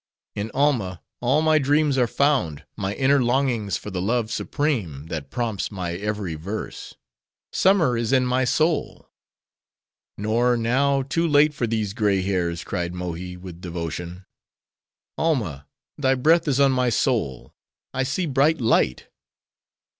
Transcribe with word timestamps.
"In 0.33 0.49
Alma 0.55 1.03
all 1.19 1.43
my 1.43 1.59
dreams 1.59 1.95
are 1.95 2.07
found, 2.07 2.65
my 2.75 2.95
inner 2.95 3.23
longings 3.23 3.77
for 3.77 3.91
the 3.91 4.01
Love 4.01 4.31
supreme, 4.31 5.05
that 5.09 5.29
prompts 5.29 5.69
my 5.69 5.91
every 5.93 6.33
verse. 6.33 6.95
Summer 7.53 7.95
is 7.95 8.11
in 8.11 8.25
my 8.25 8.43
soul." 8.43 9.11
"Nor 10.17 10.57
now, 10.57 11.03
too 11.03 11.27
late 11.27 11.53
for 11.53 11.67
these 11.67 11.93
gray 11.93 12.23
hairs," 12.23 12.63
cried 12.63 12.95
Mohi, 12.95 13.37
with 13.37 13.61
devotion. 13.61 14.25
"Alma, 15.19 15.67
thy 15.99 16.15
breath 16.15 16.47
is 16.47 16.59
on 16.59 16.71
my 16.71 16.89
soul. 16.89 17.53
I 17.93 18.01
see 18.01 18.25
bright 18.25 18.59
light." 18.59 19.07